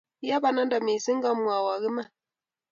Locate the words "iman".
1.89-2.09